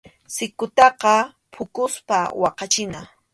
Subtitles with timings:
[0.35, 1.13] Sikutaqa
[1.53, 2.99] phukuspa waqachina.